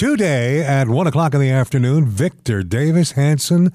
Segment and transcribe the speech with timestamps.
[0.00, 3.70] Today at 1 o'clock in the afternoon, Victor Davis Hanson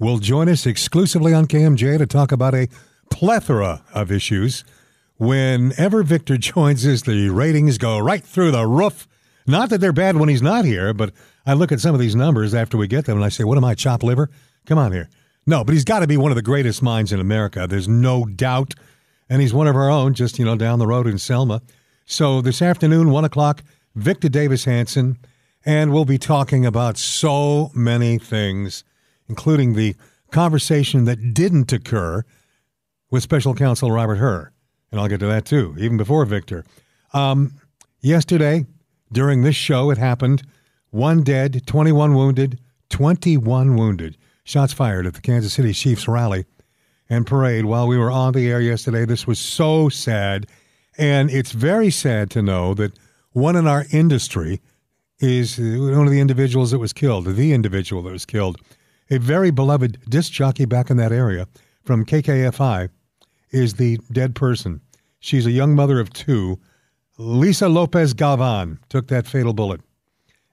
[0.00, 2.66] will join us exclusively on KMJ to talk about a
[3.08, 4.64] plethora of issues.
[5.16, 9.06] Whenever Victor joins us, the ratings go right through the roof.
[9.46, 11.12] Not that they're bad when he's not here, but
[11.46, 13.56] I look at some of these numbers after we get them and I say, What
[13.56, 14.28] am I, chop liver?
[14.66, 15.08] Come on here.
[15.46, 17.68] No, but he's got to be one of the greatest minds in America.
[17.68, 18.74] There's no doubt.
[19.28, 21.62] And he's one of our own, just, you know, down the road in Selma.
[22.06, 23.62] So this afternoon, 1 o'clock,
[23.94, 25.16] Victor Davis Hanson,
[25.64, 28.84] and we'll be talking about so many things,
[29.28, 29.94] including the
[30.30, 32.24] conversation that didn't occur
[33.10, 34.52] with special counsel Robert Hur.
[34.90, 36.64] And I'll get to that too, even before Victor.
[37.12, 37.54] Um,
[38.00, 38.66] yesterday,
[39.12, 40.42] during this show, it happened.
[40.90, 44.16] One dead, 21 wounded, 21 wounded.
[44.44, 46.44] Shots fired at the Kansas City Chiefs rally
[47.08, 49.04] and parade while we were on the air yesterday.
[49.04, 50.46] This was so sad.
[50.98, 52.92] And it's very sad to know that
[53.32, 54.60] one in our industry
[55.20, 58.58] is one of the individuals that was killed, the individual that was killed,
[59.10, 61.46] a very beloved disc jockey back in that area
[61.84, 62.88] from KKFI,
[63.50, 64.80] is the dead person.
[65.18, 66.58] She's a young mother of two.
[67.18, 69.80] Lisa Lopez Galvan took that fatal bullet.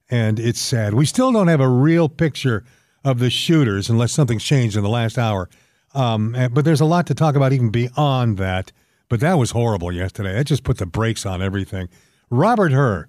[0.09, 0.93] And it's sad.
[0.93, 2.63] We still don't have a real picture
[3.03, 5.49] of the shooters unless something's changed in the last hour.
[5.93, 8.71] Um, but there's a lot to talk about even beyond that.
[9.09, 10.33] But that was horrible yesterday.
[10.33, 11.87] That just put the brakes on everything.
[12.29, 13.07] Robert Hur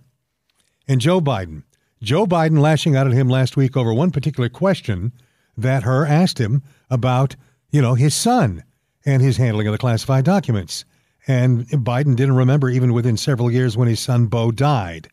[0.89, 1.62] and Joe Biden.
[2.03, 5.12] Joe Biden lashing out at him last week over one particular question
[5.56, 7.36] that Hur asked him about,
[7.70, 8.64] you know, his son
[9.05, 10.84] and his handling of the classified documents.
[11.26, 15.09] And Biden didn't remember even within several years when his son Beau died.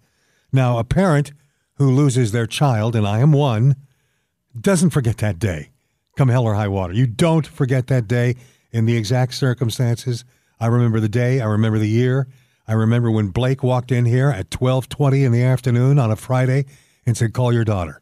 [0.53, 1.34] Now, a parent
[1.74, 3.75] who loses their child, and I am one,
[4.59, 5.72] doesn't forget that day,
[6.16, 6.94] come hell or high water.
[6.94, 8.36] You don't forget that day
[8.72, 10.24] in the exact circumstances.
[10.59, 12.28] I remember the day, I remember the year,
[12.68, 16.66] I remember when Blake walked in here at 12:20 in the afternoon on a Friday
[17.06, 18.02] and said, "Call your daughter.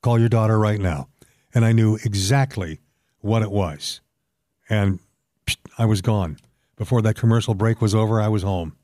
[0.00, 1.08] Call your daughter right now."
[1.54, 2.80] And I knew exactly
[3.20, 4.00] what it was.
[4.68, 4.98] And
[5.76, 6.38] I was gone.
[6.76, 8.76] Before that commercial break was over, I was home.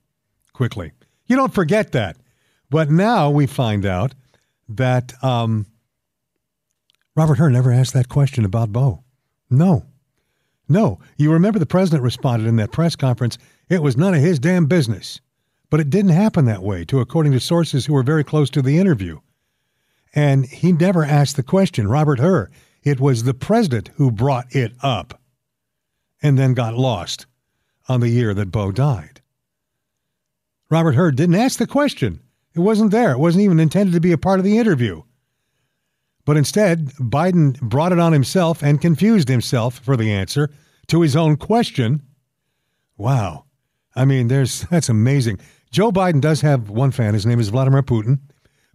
[0.52, 0.92] Quickly.
[1.26, 2.16] You don't forget that.
[2.70, 4.14] But now we find out
[4.68, 5.66] that um,
[7.16, 9.02] Robert Hur never asked that question about Beau.
[9.48, 9.86] No.
[10.68, 11.00] No.
[11.16, 14.66] You remember the president responded in that press conference it was none of his damn
[14.66, 15.20] business.
[15.70, 18.62] But it didn't happen that way, to according to sources who were very close to
[18.62, 19.20] the interview.
[20.14, 22.50] And he never asked the question, Robert Hur.
[22.82, 25.20] It was the president who brought it up
[26.22, 27.26] and then got lost
[27.88, 29.20] on the year that Beau died.
[30.70, 32.20] Robert Hur didn't ask the question.
[32.54, 33.12] It wasn't there.
[33.12, 35.02] It wasn't even intended to be a part of the interview.
[36.28, 40.50] But instead, Biden brought it on himself and confused himself for the answer
[40.88, 42.02] to his own question.
[42.98, 43.46] Wow.
[43.96, 45.40] I mean, there's that's amazing.
[45.70, 47.14] Joe Biden does have one fan.
[47.14, 48.18] His name is Vladimir Putin.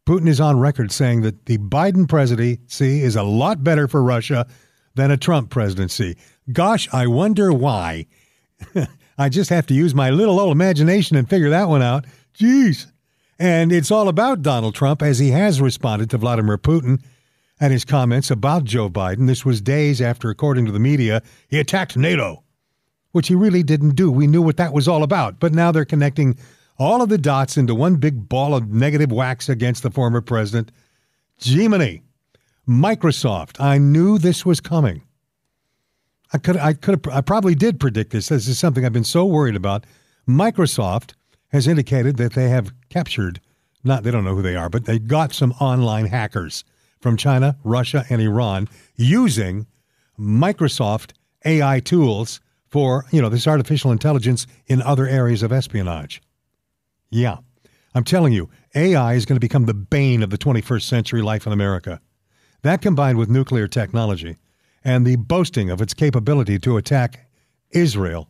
[0.07, 4.47] Putin is on record saying that the Biden presidency is a lot better for Russia
[4.95, 6.17] than a Trump presidency.
[6.51, 8.07] Gosh, I wonder why.
[9.19, 12.05] I just have to use my little old imagination and figure that one out.
[12.35, 12.87] Jeez.
[13.37, 16.99] And it's all about Donald Trump as he has responded to Vladimir Putin
[17.63, 19.25] and his comments about Joe Biden.
[19.25, 22.43] This was days after, according to the media, he attacked NATO
[23.13, 24.11] which he really didn't do.
[24.11, 25.39] We knew what that was all about.
[25.39, 26.37] But now they're connecting
[26.77, 30.71] all of the dots into one big ball of negative wax against the former president.
[31.37, 31.99] Gemini,
[32.67, 33.61] Microsoft.
[33.61, 35.03] I knew this was coming.
[36.33, 38.29] I could, I could, I probably did predict this.
[38.29, 39.85] This is something I've been so worried about.
[40.27, 41.13] Microsoft
[41.49, 43.39] has indicated that they have captured,
[43.83, 46.63] not they don't know who they are, but they got some online hackers
[47.03, 49.67] from China, Russia, and Iran using
[50.17, 51.11] Microsoft
[51.45, 56.21] AI tools for, you know, this artificial intelligence in other areas of espionage.
[57.11, 57.37] Yeah.
[57.93, 61.45] I'm telling you, AI is going to become the bane of the 21st century life
[61.45, 61.99] in America.
[62.63, 64.37] That combined with nuclear technology
[64.83, 67.29] and the boasting of its capability to attack
[67.69, 68.29] Israel,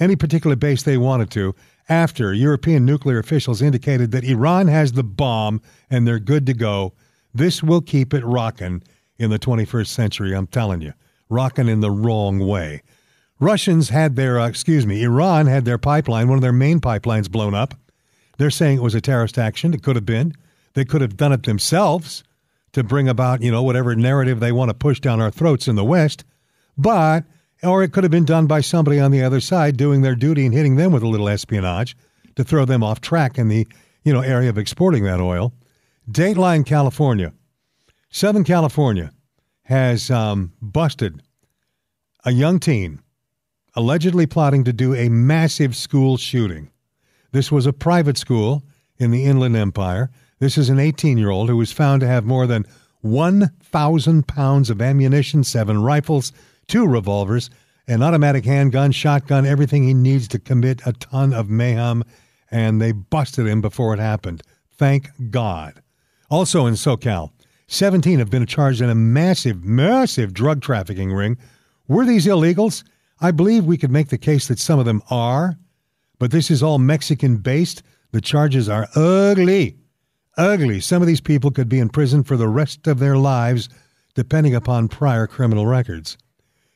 [0.00, 1.54] any particular base they wanted to,
[1.88, 6.92] after European nuclear officials indicated that Iran has the bomb and they're good to go,
[7.34, 8.82] this will keep it rocking
[9.18, 10.94] in the 21st century, I'm telling you.
[11.28, 12.82] Rocking in the wrong way.
[13.40, 17.30] Russians had their, uh, excuse me, Iran had their pipeline, one of their main pipelines
[17.30, 17.74] blown up.
[18.38, 19.74] They're saying it was a terrorist action.
[19.74, 20.34] It could have been.
[20.74, 22.24] They could have done it themselves.
[22.72, 25.74] to bring about, you know, whatever narrative they want to push down our throats in
[25.74, 26.24] the West.
[26.76, 27.24] But,
[27.62, 30.44] or it could have been done by somebody on the other side doing their duty
[30.44, 31.96] and hitting them with a little espionage
[32.36, 33.66] to throw them off track in the,
[34.04, 35.52] you know, area of exporting that oil.
[36.10, 37.34] Dateline, California.
[38.08, 39.12] Southern California
[39.64, 41.22] has um, busted
[42.24, 43.00] a young teen
[43.76, 46.70] allegedly plotting to do a massive school shooting.
[47.32, 48.64] This was a private school
[48.96, 50.10] in the Inland Empire.
[50.38, 52.64] This is an 18 year old who was found to have more than
[53.02, 56.32] 1,000 pounds of ammunition, seven rifles,
[56.66, 57.50] two revolvers,
[57.86, 62.02] an automatic handgun, shotgun, everything he needs to commit a ton of mayhem.
[62.50, 64.42] And they busted him before it happened.
[64.70, 65.82] Thank God.
[66.30, 67.30] Also in SoCal,
[67.68, 71.38] 17 have been charged in a massive, massive drug trafficking ring.
[71.86, 72.84] Were these illegals?
[73.20, 75.58] I believe we could make the case that some of them are,
[76.18, 77.82] but this is all Mexican based.
[78.12, 79.76] The charges are ugly.
[80.36, 80.80] Ugly.
[80.80, 83.68] Some of these people could be in prison for the rest of their lives,
[84.14, 86.16] depending upon prior criminal records.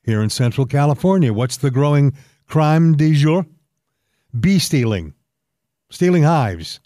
[0.02, 2.14] Here in Central California, what's the growing
[2.48, 3.46] crime du jour?
[4.38, 5.14] Bee stealing,
[5.90, 6.80] stealing hives.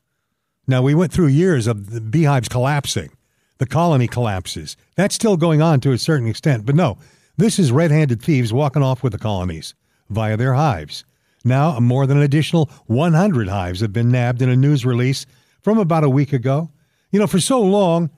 [0.66, 3.10] Now, we went through years of the beehives collapsing,
[3.58, 4.76] the colony collapses.
[4.96, 6.98] That's still going on to a certain extent, but no,
[7.36, 9.74] this is red handed thieves walking off with the colonies
[10.10, 11.04] via their hives.
[11.44, 15.26] Now, more than an additional 100 hives have been nabbed in a news release
[15.62, 16.70] from about a week ago.
[17.10, 18.10] You know, for so long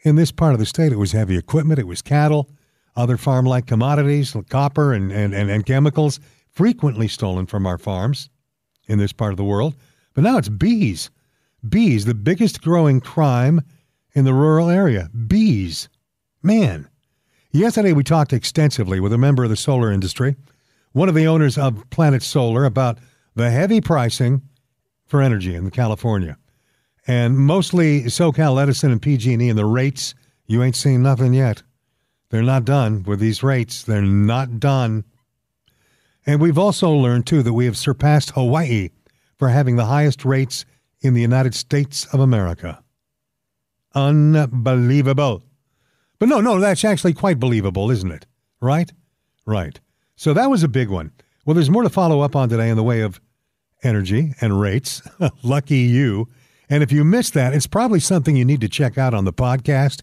[0.00, 2.50] in this part of the state, it was heavy equipment, it was cattle,
[2.94, 7.78] other farm like commodities, like copper and, and, and, and chemicals, frequently stolen from our
[7.78, 8.28] farms
[8.86, 9.74] in this part of the world.
[10.12, 11.10] But now it's bees.
[11.68, 13.60] Bees, the biggest growing crime
[14.14, 15.10] in the rural area.
[15.26, 15.88] Bees.
[16.42, 16.88] Man.
[17.52, 20.36] Yesterday, we talked extensively with a member of the solar industry
[20.94, 22.98] one of the owners of Planet Solar, about
[23.34, 24.42] the heavy pricing
[25.06, 26.38] for energy in California.
[27.06, 30.14] And mostly SoCal Edison and PG&E and the rates,
[30.46, 31.64] you ain't seen nothing yet.
[32.30, 33.82] They're not done with these rates.
[33.82, 35.04] They're not done.
[36.24, 38.90] And we've also learned, too, that we have surpassed Hawaii
[39.36, 40.64] for having the highest rates
[41.04, 42.82] in the United States of America.
[43.94, 45.42] Unbelievable.
[46.18, 48.26] But no, no, that's actually quite believable, isn't it?
[48.60, 48.90] Right?
[49.44, 49.78] Right.
[50.16, 51.12] So that was a big one.
[51.44, 53.20] Well, there's more to follow up on today in the way of
[53.82, 55.02] energy and rates.
[55.42, 56.28] Lucky you.
[56.70, 59.32] And if you missed that, it's probably something you need to check out on the
[59.32, 60.02] podcast,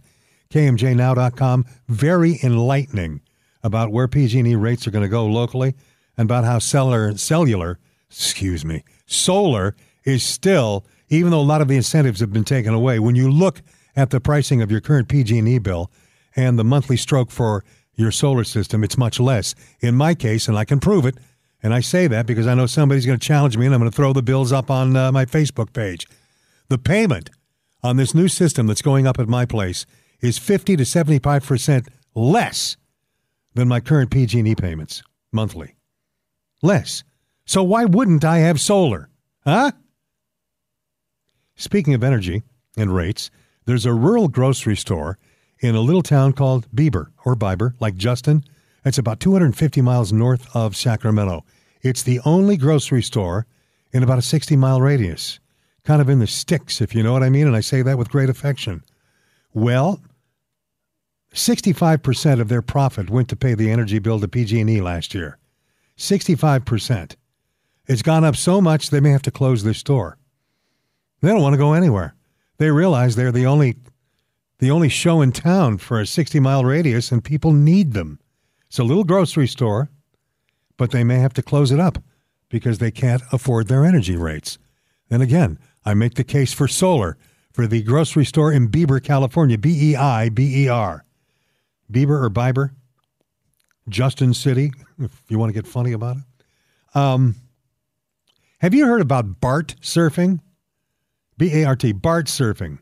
[0.51, 1.65] kmjnow.com.
[1.88, 3.21] Very enlightening
[3.63, 5.74] about where PG&E rates are going to go locally
[6.18, 11.68] and about how cellular, cellular, excuse me, solar is still, even though a lot of
[11.68, 13.62] the incentives have been taken away, when you look
[13.96, 15.92] at the pricing of your current PG&E bill
[16.36, 17.63] and the monthly stroke for
[17.94, 19.54] your solar system, it's much less.
[19.81, 21.18] In my case, and I can prove it,
[21.62, 23.92] and I say that because I know somebody's going to challenge me and I'm going
[23.92, 26.08] to throw the bills up on uh, my Facebook page.
[26.69, 27.30] The payment
[27.84, 29.86] on this new system that's going up at my place
[30.22, 32.78] is 50 to 75% less
[33.54, 35.04] than my current PG&E payments
[35.34, 35.75] monthly.
[36.64, 37.04] Less.
[37.46, 39.10] So why wouldn't I have solar?
[39.44, 39.72] Huh?
[41.62, 42.42] Speaking of energy
[42.75, 43.30] and rates,
[43.66, 45.19] there's a rural grocery store
[45.60, 48.44] in a little town called Bieber or Biber, like Justin.
[48.84, 51.46] It's about 250 miles north of Sacramento.
[51.84, 53.46] It's the only grocery store
[53.94, 55.40] in about a 60 mile radius,
[55.84, 58.00] kind of in the sticks, if you know what I mean, and I say that
[58.00, 58.84] with great affection.
[59.54, 60.02] Well,
[61.35, 65.38] 65% of their profit went to pay the energy bill to PG&E last year.
[65.95, 67.16] 65%.
[67.85, 70.18] It's gone up so much they may have to close their store.
[71.21, 72.16] They don't want to go anywhere.
[72.57, 73.78] They realize they're the only
[74.59, 78.19] the only show in town for a 60 mile radius, and people need them.
[78.68, 79.90] It's a little grocery store,
[80.78, 81.97] but they may have to close it up
[82.47, 84.59] because they can't afford their energy rates.
[85.09, 87.18] And again, I make the case for solar
[87.51, 91.06] for the grocery store in Bieber, California, B E I B E R.
[91.92, 92.71] Bieber or Biber,
[93.90, 96.23] Justin City, if you want to get funny about it.
[96.95, 97.35] Um,
[98.59, 100.40] have you heard about BART surfing?
[101.42, 102.78] B A R T, BART surfing.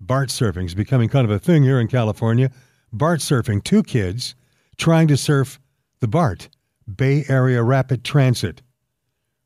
[0.00, 2.50] BART surfing is becoming kind of a thing here in California.
[2.92, 4.34] BART surfing, two kids
[4.76, 5.60] trying to surf
[6.00, 6.48] the BART,
[6.92, 8.60] Bay Area Rapid Transit,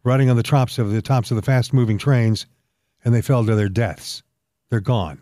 [0.04, 2.46] riding on the tops of the tops of the fast moving trains,
[3.04, 4.22] and they fell to their deaths.
[4.70, 5.20] They're gone.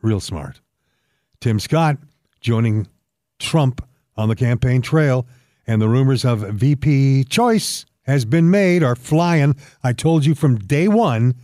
[0.00, 0.60] Real smart.
[1.40, 1.96] Tim Scott
[2.40, 2.86] joining
[3.40, 3.84] Trump
[4.16, 5.26] on the campaign trail,
[5.66, 9.56] and the rumors of VP choice has been made are flying.
[9.82, 11.34] I told you from day one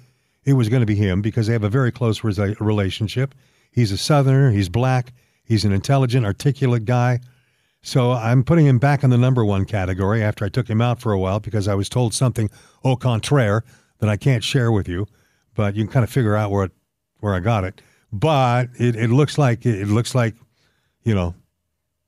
[0.48, 3.34] it was going to be him because they have a very close relationship.
[3.70, 5.12] He's a Southerner, he's black,
[5.44, 7.20] he's an intelligent, articulate guy.
[7.82, 11.02] So I'm putting him back in the number one category after I took him out
[11.02, 12.48] for a while because I was told something
[12.82, 13.62] au contraire
[13.98, 15.06] that I can't share with you,
[15.54, 16.72] but you can kind of figure out where it,
[17.20, 17.82] where I got it.
[18.10, 20.34] but it, it looks like it looks like
[21.02, 21.34] you know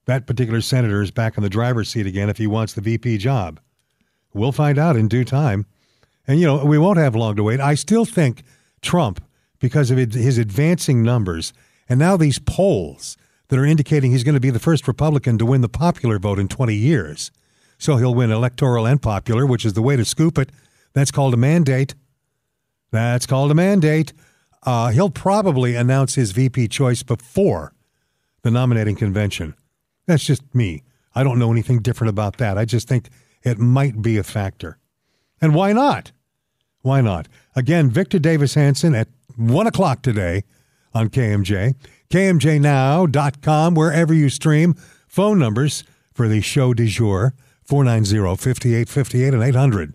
[0.06, 3.18] that particular senator is back in the driver's seat again if he wants the VP
[3.18, 3.60] job.
[4.32, 5.66] We'll find out in due time.
[6.26, 7.60] And, you know, we won't have long to wait.
[7.60, 8.42] I still think
[8.82, 9.22] Trump,
[9.58, 11.52] because of his advancing numbers,
[11.88, 13.16] and now these polls
[13.48, 16.38] that are indicating he's going to be the first Republican to win the popular vote
[16.38, 17.30] in 20 years.
[17.78, 20.50] So he'll win electoral and popular, which is the way to scoop it.
[20.92, 21.94] That's called a mandate.
[22.90, 24.12] That's called a mandate.
[24.62, 27.72] Uh, he'll probably announce his VP choice before
[28.42, 29.54] the nominating convention.
[30.06, 30.82] That's just me.
[31.14, 32.58] I don't know anything different about that.
[32.58, 33.08] I just think
[33.42, 34.78] it might be a factor.
[35.40, 36.12] And why not?
[36.82, 37.28] Why not?
[37.54, 40.44] Again, Victor Davis Hanson at 1 o'clock today
[40.94, 41.74] on KMJ.
[42.10, 44.74] KMJNow.com, wherever you stream.
[45.06, 49.94] Phone numbers for the show du jour 490 5858 and 800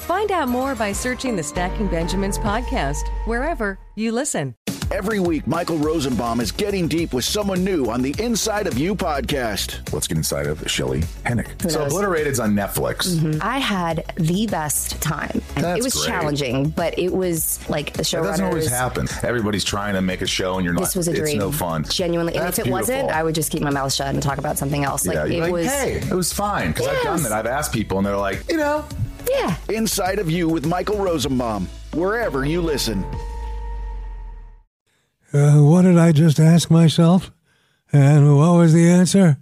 [0.11, 4.55] Find out more by searching the Stacking Benjamins podcast wherever you listen.
[4.91, 8.93] Every week, Michael Rosenbaum is getting deep with someone new on the Inside of You
[8.93, 9.93] podcast.
[9.93, 11.71] Let's get inside of Shelley Hennig.
[11.71, 13.07] So, Obliterated's on Netflix.
[13.07, 13.39] Mm-hmm.
[13.41, 15.41] I had the best time.
[15.55, 16.07] That's it was great.
[16.07, 18.21] challenging, but it was like the show.
[18.21, 19.07] That doesn't always happen.
[19.23, 20.81] Everybody's trying to make a show, and you're not.
[20.81, 21.37] This was a dream.
[21.37, 21.85] It's no fun.
[21.85, 22.95] Genuinely, That's and if it beautiful.
[22.97, 25.07] wasn't, I would just keep my mouth shut and talk about something else.
[25.07, 25.67] Like yeah, it like, was.
[25.67, 27.29] Hey, it was fine because I've done Yes.
[27.29, 27.31] that.
[27.31, 28.83] I've asked people, and they're like, you know,
[29.31, 29.55] Yeah.
[29.69, 33.05] Inside of You with Michael Rosenbaum, wherever you listen.
[35.33, 37.31] Uh, what did I just ask myself?
[37.93, 39.37] And what was the answer?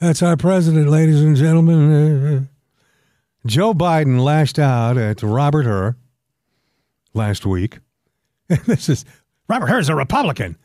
[0.00, 1.92] That's our president, ladies and gentlemen.
[1.92, 2.40] Uh,
[3.46, 5.96] Joe Biden lashed out at Robert Hur
[7.12, 7.78] last week.
[8.66, 9.04] this is
[9.48, 10.56] Robert Hur's a Republican.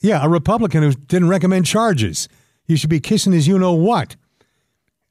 [0.00, 2.28] Yeah, a Republican who didn't recommend charges.
[2.66, 4.16] You should be kissing his you know what.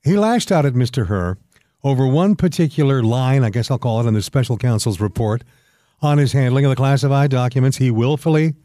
[0.04, 1.08] He lashed out at Mr.
[1.08, 1.38] Hur
[1.84, 5.44] over one particular line, I guess I'll call it, in the special counsel's report
[6.02, 7.78] on his handling of the classified documents.
[7.78, 8.56] He willfully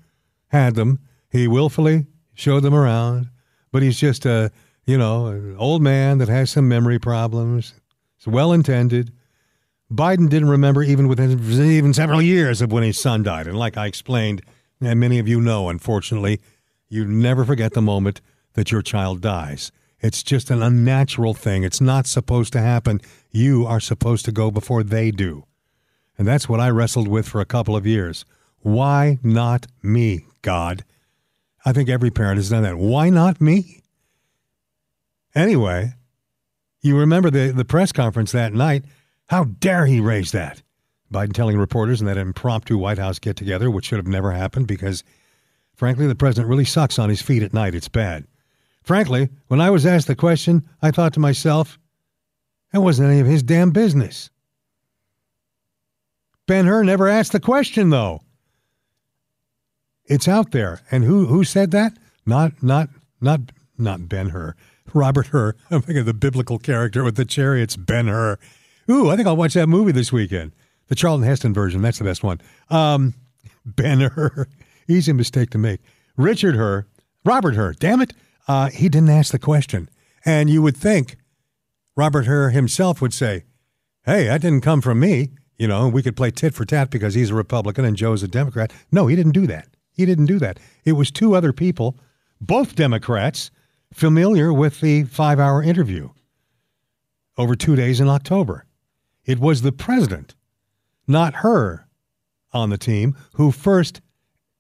[0.49, 1.01] had them.
[1.31, 3.29] He willfully showed them around,
[3.73, 4.51] but he's just a,
[4.87, 7.75] you know, an old man that has some memory problems.
[8.17, 9.13] It's well intended.
[9.93, 13.47] Biden didn't remember even within even several years of when his son died.
[13.47, 14.43] And like I explained,
[14.81, 16.41] and many of you know, unfortunately,
[16.89, 18.21] you never forget the moment
[18.55, 19.73] that your child dies.
[20.01, 21.65] It's just an unnatural thing.
[21.65, 23.01] It's not supposed to happen.
[23.31, 25.45] You are supposed to go before they do.
[26.17, 28.25] And that's what I wrestled with for a couple of years.
[28.61, 30.85] Why not me, God?
[31.65, 32.79] I think every parent has done that.
[32.79, 33.83] Why not me?
[35.35, 35.95] Anyway,
[36.81, 38.85] you remember the, the press conference that night.
[39.29, 40.63] How dare he raise that?
[41.13, 44.67] Biden telling reporters in that impromptu White House get together, which should have never happened
[44.67, 45.05] because,
[45.75, 47.75] frankly, the president really sucks on his feet at night.
[47.75, 48.27] It's bad.
[48.89, 51.79] Frankly, when I was asked the question, I thought to myself,
[52.73, 54.31] that wasn't any of his damn business.
[56.47, 58.23] Ben Hur never asked the question, though.
[60.07, 60.81] It's out there.
[60.91, 61.99] And who who said that?
[62.25, 62.89] Not not
[63.21, 64.55] not not Ben Hur.
[64.95, 65.55] Robert Hur.
[65.71, 68.39] I'm thinking of the biblical character with the chariots, Ben Hur.
[68.91, 70.53] Ooh, I think I'll watch that movie this weekend.
[70.87, 71.83] The Charlton Heston version.
[71.83, 72.41] That's the best one.
[72.71, 73.13] Um,
[73.67, 74.49] ben Hur.
[74.89, 75.83] Easy mistake to make.
[76.17, 76.87] Richard Hur.
[77.27, 77.75] Robert Hur.
[77.75, 78.15] Damn it.
[78.49, 79.89] Uh, he didn't ask the question.
[80.25, 81.17] And you would think
[81.97, 83.45] Robert Hur himself would say,
[84.05, 85.31] hey, that didn't come from me.
[85.59, 88.29] You know, we could play tit for tat because he's a Republican and Joe's a
[88.29, 88.73] Democrat.
[88.91, 89.69] No, he didn't do that.
[89.93, 90.59] He didn't do that.
[90.85, 91.99] It was two other people,
[92.41, 93.51] both Democrats,
[93.93, 96.11] familiar with the five hour interview
[97.37, 98.65] over two days in October.
[99.25, 100.35] It was the president,
[101.07, 101.85] not Hur,
[102.53, 104.01] on the team who first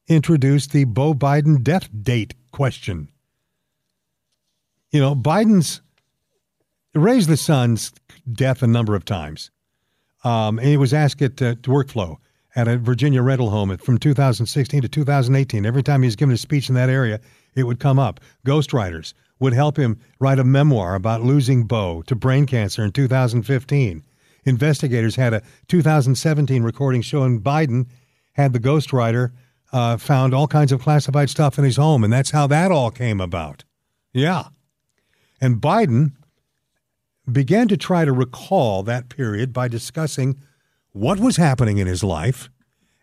[0.08, 3.08] introduced the Beau Biden death date question.
[4.90, 5.80] You know, Biden's
[6.94, 7.92] raised the son's
[8.30, 9.50] death a number of times.
[10.24, 12.16] Um, and he was asked at uh, workflow
[12.56, 15.66] at a Virginia rental home from 2016 to 2018.
[15.66, 17.20] Every time he was given a speech in that area,
[17.54, 18.20] it would come up.
[18.46, 24.02] Ghostwriters would help him write a memoir about losing Beau to brain cancer in 2015.
[24.44, 27.86] Investigators had a 2017 recording showing Biden
[28.32, 29.32] had the ghostwriter
[29.72, 32.90] uh, found all kinds of classified stuff in his home, and that's how that all
[32.90, 33.64] came about.
[34.12, 34.44] Yeah.
[35.40, 36.12] And Biden
[37.30, 40.40] began to try to recall that period by discussing
[40.92, 42.48] what was happening in his life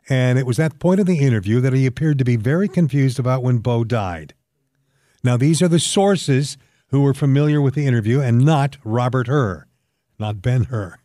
[0.10, 2.68] And it was at the point of the interview that he appeared to be very
[2.68, 4.34] confused about when Beau died.
[5.24, 6.58] Now, these are the sources
[6.90, 9.66] who were familiar with the interview and not Robert Hur,
[10.20, 11.00] not Ben Hur.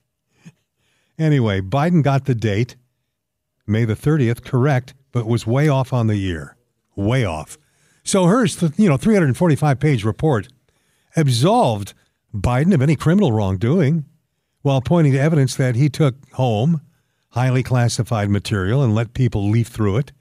[1.19, 2.77] Anyway, Biden got the date,
[3.67, 6.57] May the 30th, correct, but was way off on the year.
[6.97, 7.57] Way off.
[8.05, 10.49] So Hur's, you know, 345 page report
[11.17, 11.95] absolved
[12.35, 14.05] Biden of any criminal wrongdoing
[14.63, 16.81] while pointing to evidence that he took home
[17.31, 20.13] highly classified material and let people leaf through it.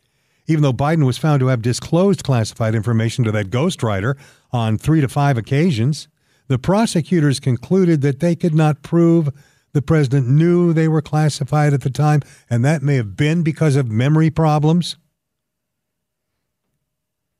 [0.48, 4.16] Even though Biden was found to have disclosed classified information to that ghostwriter
[4.52, 6.08] on three to five occasions,
[6.48, 9.30] the prosecutors concluded that they could not prove
[9.74, 13.76] the president knew they were classified at the time, and that may have been because
[13.76, 14.98] of memory problems.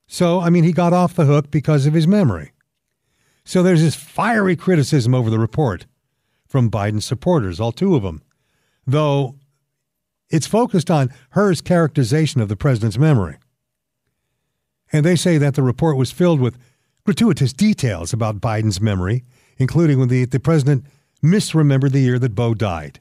[0.08, 2.52] So, I mean, he got off the hook because of his memory.
[3.50, 5.88] So there's this fiery criticism over the report
[6.46, 8.22] from Biden supporters, all two of them,
[8.86, 9.38] though
[10.30, 13.38] it's focused on Hur's characterization of the president's memory.
[14.94, 16.60] And they say that the report was filled with
[17.06, 19.24] gratuitous details about Biden's memory,
[19.58, 20.86] including when the, the president
[21.24, 23.00] misremembered the year that Beau died.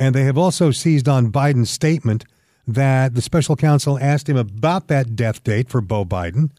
[0.00, 2.24] And they have also seized on Biden's statement
[2.66, 6.50] that the special counsel asked him about that death date for Beau Biden,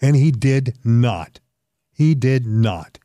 [0.00, 1.38] and he did not.
[1.92, 2.98] He did not.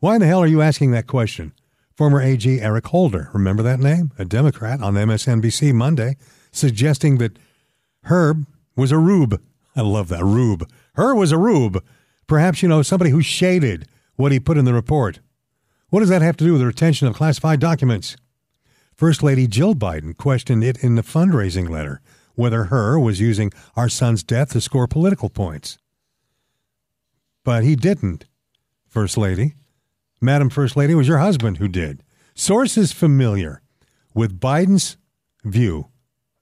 [0.00, 1.52] Why in the hell are you asking that question?
[1.96, 4.12] Former AG Eric Holder, remember that name?
[4.18, 6.16] A Democrat on MSNBC Monday,
[6.50, 7.38] suggesting that
[8.04, 9.40] Herb was a rube.
[9.76, 10.68] I love that, rube.
[10.96, 11.82] Herb was a rube.
[12.26, 15.20] Perhaps, you know, somebody who shaded what he put in the report.
[15.88, 18.16] What does that have to do with the retention of classified documents?
[18.96, 22.00] First Lady Jill Biden questioned it in the fundraising letter
[22.34, 25.78] whether Hur was using our son's death to score political points.
[27.44, 28.24] But he didn't,
[28.88, 29.54] First Lady.
[30.20, 32.02] Madam First Lady was your husband who did.
[32.34, 33.62] Sources familiar
[34.14, 34.96] with Biden's
[35.44, 35.88] view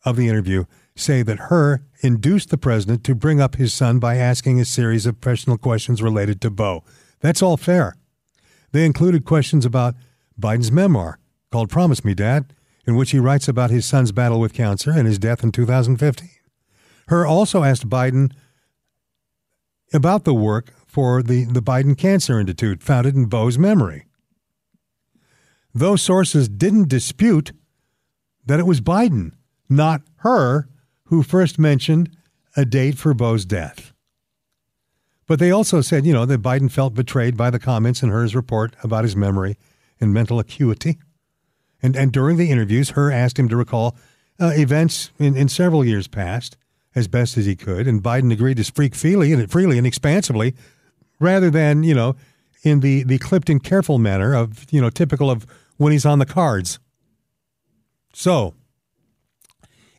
[0.05, 4.17] of the interview say that Hur induced the president to bring up his son by
[4.17, 6.85] asking a series of personal questions related to Beau.
[7.21, 7.97] That's all fair.
[8.73, 9.95] They included questions about
[10.41, 11.19] Biden's memoir
[11.51, 12.53] called Promise Me, Dad,
[12.87, 16.29] in which he writes about his son's battle with cancer and his death in 2015.
[17.09, 18.33] Hur also asked Biden
[19.93, 24.05] about the work for the, the Biden Cancer Institute, founded in Beau's memory.
[25.73, 27.53] Those sources didn't dispute
[28.45, 29.33] that it was Biden,
[29.71, 30.69] not Hur,
[31.05, 32.15] who first mentioned
[32.59, 33.95] a date for Beau's death.
[35.27, 38.35] But they also said, you know, that Biden felt betrayed by the comments in Hur's
[38.35, 39.57] report about his memory
[39.99, 40.99] and mental acuity.
[41.83, 43.97] And, and during the interviews, Hur asked him to recall
[44.39, 46.59] uh, events in, in several years past
[46.95, 50.55] as best as he could, and Biden agreed to speak freely and freely and expansively
[51.23, 52.17] rather than, you know,
[52.63, 56.19] in the, the clipped and careful manner of, you know, typical of when he's on
[56.19, 56.79] the cards.
[58.13, 58.55] So,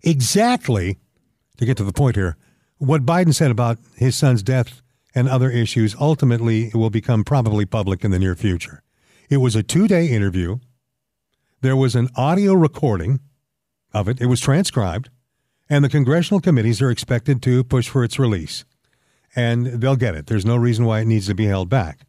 [0.04, 1.00] exactly,
[1.58, 2.38] to get to the point here,
[2.78, 4.82] what Biden said about his son's death
[5.16, 8.84] and other issues ultimately will become probably public in the near future.
[9.30, 10.60] It was a two day interview.
[11.62, 13.22] There was an audio recording
[13.94, 15.10] of it, it was transcribed,
[15.70, 18.66] and the congressional committees are expected to push for its release
[19.36, 20.28] and they'll get it.
[20.28, 22.00] There's no reason why it needs to be held back.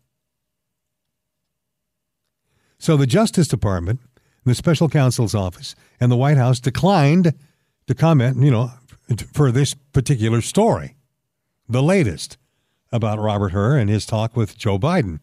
[2.79, 4.01] So the Justice Department,
[4.45, 7.33] the special counsel's office, and the White House declined
[7.87, 8.73] to comment, you know,
[9.33, 10.97] for this particular story,
[11.69, 12.37] the latest
[12.93, 15.21] about Robert Hur and his talk with Joe Biden.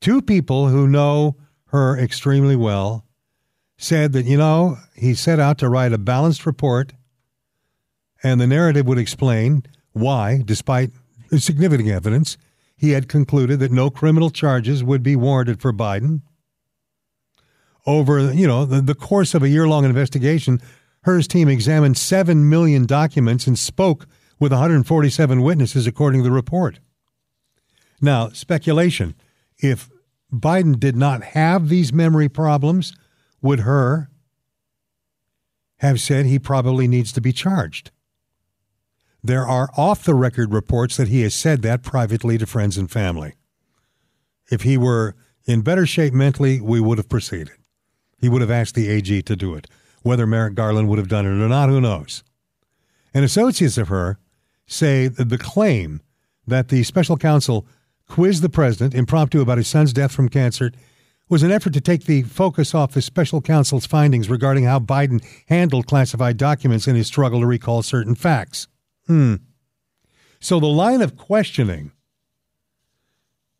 [0.00, 3.04] Two people who know Hur extremely well
[3.76, 6.94] said that, you know, he set out to write a balanced report
[8.22, 10.90] and the narrative would explain why, despite
[11.38, 12.36] significant evidence,
[12.76, 16.22] he had concluded that no criminal charges would be warranted for Biden.
[17.86, 20.60] Over, you know, the, the course of a year-long investigation,
[21.02, 24.06] Hur's team examined 7 million documents and spoke
[24.40, 26.80] with 147 witnesses, according to the report.
[28.00, 29.14] Now, speculation.
[29.58, 29.88] If
[30.32, 32.92] Biden did not have these memory problems,
[33.40, 34.08] would Hur
[35.78, 37.90] have said he probably needs to be charged?
[39.26, 42.88] There are off the record reports that he has said that privately to friends and
[42.88, 43.34] family.
[44.52, 47.56] If he were in better shape mentally, we would have proceeded.
[48.20, 49.66] He would have asked the AG to do it.
[50.02, 52.22] Whether Merrick Garland would have done it or not, who knows?
[53.12, 54.16] And associates of Hur
[54.64, 56.02] say that the claim
[56.46, 57.66] that the special counsel
[58.06, 60.70] quizzed the president impromptu about his son's death from cancer
[61.28, 65.20] was an effort to take the focus off the special counsel's findings regarding how Biden
[65.48, 68.68] handled classified documents in his struggle to recall certain facts.
[69.06, 69.36] Hmm.
[70.40, 71.92] So the line of questioning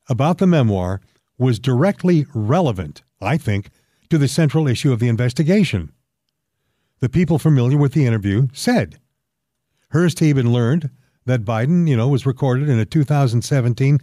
[0.08, 1.00] about the memoir
[1.38, 3.70] was directly relevant, I think,
[4.10, 5.92] to the central issue of the investigation.
[7.00, 8.98] the people familiar with the interview said.
[9.90, 10.88] Hearst even learned
[11.26, 13.98] that Biden, you know, was recorded in a 2017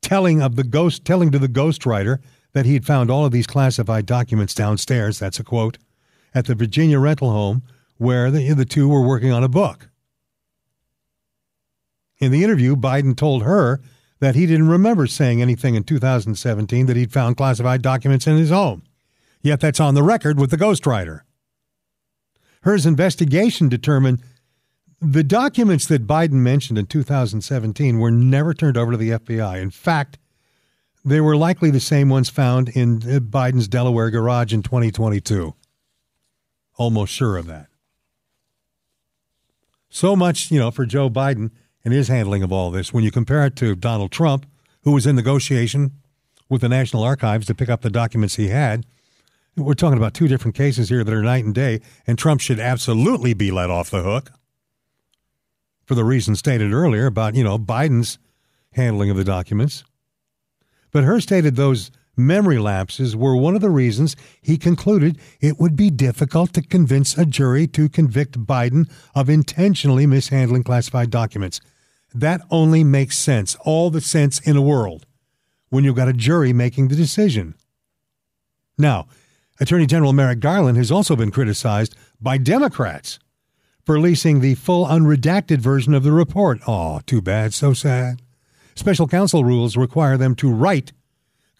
[0.00, 2.18] telling of the ghost telling to the ghostwriter
[2.52, 5.78] that he had found all of these classified documents downstairs, that's a quote,
[6.34, 7.62] at the Virginia rental home
[7.96, 9.88] where the, the two were working on a book.
[12.22, 13.80] In the interview, Biden told Hur
[14.20, 18.50] that he didn't remember saying anything in 2017 that he'd found classified documents in his
[18.50, 18.84] home.
[19.40, 21.22] Yet that's on the record with the ghostwriter.
[22.62, 24.22] Hur's investigation determined
[25.00, 29.60] the documents that Biden mentioned in 2017 were never turned over to the FBI.
[29.60, 30.16] In fact,
[31.04, 35.54] they were likely the same ones found in uh, Biden's Delaware garage in 2022.
[36.76, 37.66] Almost sure of that.
[39.88, 41.50] So much, you know, for Joe Biden
[41.84, 42.92] and his handling of all this.
[42.92, 44.46] When you compare it to Donald Trump,
[44.82, 45.92] who was in negotiation
[46.48, 48.84] with the National Archives to pick up the documents he had,
[49.56, 52.58] we're talking about two different cases here that are night and day, and Trump should
[52.58, 54.32] absolutely be let off the hook
[55.84, 58.18] for the reason stated earlier about, you know, Biden's
[58.72, 59.84] handling of the documents.
[60.90, 65.76] But Hearst stated those memory lapses were one of the reasons he concluded it would
[65.76, 71.60] be difficult to convince a jury to convict Biden of intentionally mishandling classified documents.
[72.14, 75.06] That only makes sense, all the sense in the world,
[75.70, 77.54] when you've got a jury making the decision.
[78.76, 79.06] Now,
[79.60, 83.18] Attorney General Merrick Garland has also been criticized by Democrats
[83.84, 86.60] for releasing the full unredacted version of the report.
[86.66, 88.22] Oh, too bad, so sad.
[88.74, 90.92] Special counsel rules require them to write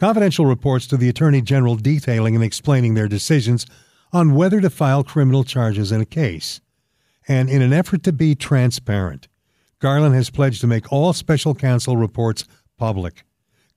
[0.00, 3.66] confidential reports to the Attorney General detailing and explaining their decisions
[4.12, 6.60] on whether to file criminal charges in a case.
[7.28, 9.28] And in an effort to be transparent,
[9.82, 12.44] Garland has pledged to make all special counsel reports
[12.78, 13.24] public,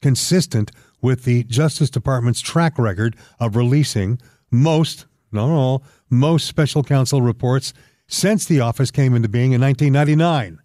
[0.04, 0.70] consistent
[1.02, 4.20] with the Justice Department's track record of releasing
[4.52, 7.74] most, not all, most special counsel reports
[8.08, 10.60] since the office came into being in 1999.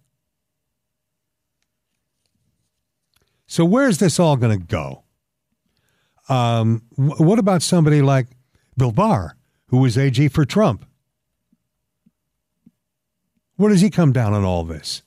[3.47, 5.05] So, where's this all going to go?
[6.29, 8.27] Um, wh- what about somebody like
[8.77, 9.35] Bill Barr,
[9.69, 10.85] who was AG for Trump?
[13.55, 15.01] Where does he come down on all this?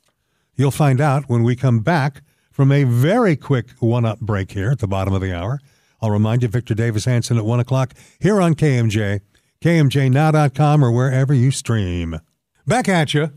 [0.57, 4.71] You'll find out when we come back from a very quick one up break here
[4.71, 5.61] at the bottom of the hour.
[6.01, 9.21] I'll remind you, Victor Davis Hanson at 1 o'clock here on KMJ
[9.65, 12.21] KMJNow.com or wherever you stream.
[12.67, 13.31] Back at you,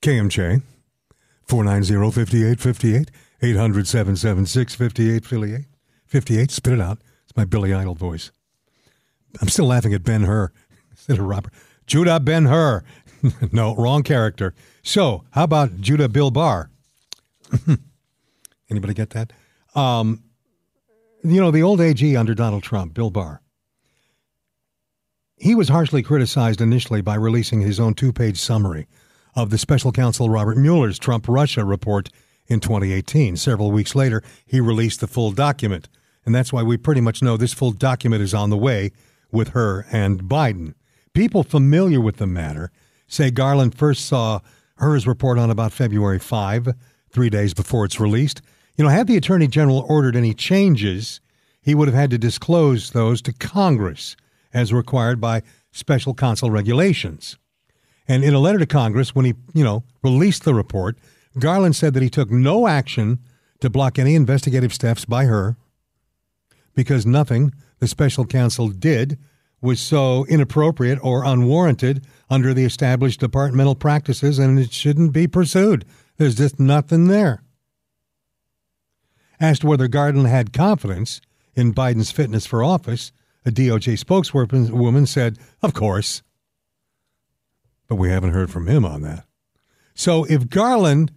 [0.00, 0.62] KMJ,
[1.46, 3.10] 490-5858,
[3.42, 5.66] 800-776-5858.
[6.06, 7.02] 58, spit it out.
[7.24, 8.30] It's my Billy Idol voice.
[9.42, 10.50] I'm still laughing at Ben Hur
[10.90, 11.52] instead of Robert.
[11.86, 12.82] Judah Ben Hur.
[13.52, 14.54] no, wrong character.
[14.88, 16.70] So, how about Judah Bill Barr?
[18.70, 19.34] Anybody get that?
[19.74, 20.22] Um,
[21.22, 23.42] you know, the old AG under Donald Trump, Bill Barr.
[25.36, 28.86] He was harshly criticized initially by releasing his own two page summary
[29.36, 32.08] of the special counsel Robert Mueller's Trump Russia report
[32.46, 33.36] in 2018.
[33.36, 35.90] Several weeks later, he released the full document.
[36.24, 38.92] And that's why we pretty much know this full document is on the way
[39.30, 40.72] with Hur and Biden.
[41.12, 42.72] People familiar with the matter
[43.06, 44.40] say Garland first saw
[44.78, 46.68] Hur's report on about February 5,
[47.10, 48.40] three days before it's released.
[48.76, 51.20] You know, had the Attorney General ordered any changes,
[51.60, 54.16] he would have had to disclose those to Congress
[54.54, 57.36] as required by special counsel regulations.
[58.06, 60.96] And in a letter to Congress, when he, you know, released the report,
[61.38, 63.18] Garland said that he took no action
[63.60, 65.56] to block any investigative steps by Hur
[66.74, 69.18] because nothing the special counsel did
[69.60, 75.84] was so inappropriate or unwarranted under the established departmental practices and it shouldn't be pursued.
[76.16, 77.42] There's just nothing there.
[79.40, 81.20] Asked whether Garland had confidence
[81.54, 83.12] in Biden's fitness for office,
[83.44, 86.22] a DOJ spokeswoman said, Of course.
[87.88, 89.24] But we haven't heard from him on that.
[89.94, 91.12] So if Garland,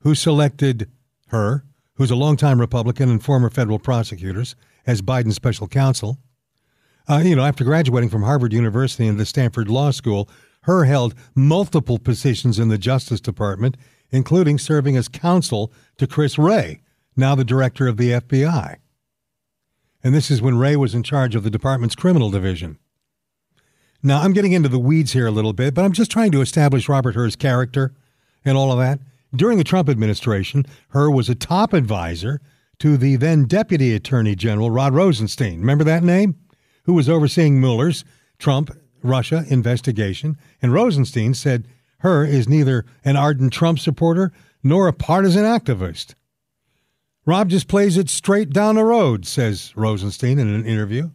[0.00, 0.90] who selected
[1.28, 4.54] Hur, who's a longtime Republican and former federal prosecutors,
[4.86, 6.18] as Biden's special counsel,
[7.10, 10.28] uh, you know, after graduating from Harvard University and the Stanford Law School,
[10.62, 13.76] Hur held multiple positions in the Justice Department,
[14.10, 16.82] including serving as counsel to Chris Wray,
[17.16, 18.76] now the director of the FBI.
[20.04, 22.78] And this is when Wray was in charge of the department's criminal division.
[24.02, 26.40] Now, I'm getting into the weeds here a little bit, but I'm just trying to
[26.40, 27.92] establish Robert Hur's character
[28.44, 29.00] and all of that.
[29.34, 32.40] During the Trump administration, Hur was a top advisor
[32.78, 35.58] to the then Deputy Attorney General Rod Rosenstein.
[35.60, 36.36] Remember that name?
[36.90, 38.04] Who was overseeing Mueller's
[38.40, 40.36] Trump Russia investigation.
[40.60, 44.32] And Rosenstein said Hur is neither an ardent Trump supporter
[44.64, 46.16] nor a partisan activist.
[47.24, 51.10] Rob just plays it straight down the road, says Rosenstein in an interview.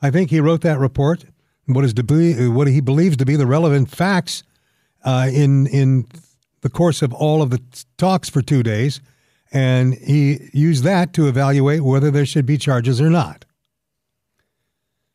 [0.00, 1.26] I think he wrote that report
[1.66, 4.42] what is to be, what he believes to be the relevant facts
[5.04, 6.06] uh, in in
[6.62, 7.60] the course of all of the
[7.98, 9.02] talks for two days,
[9.52, 13.44] and he used that to evaluate whether there should be charges or not.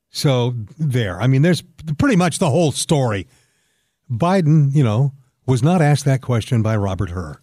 [0.10, 1.62] So there, I mean, there's
[1.98, 3.28] pretty much the whole story.
[4.10, 5.14] Biden, you know,
[5.46, 7.40] was not asked that question by Robert Hur,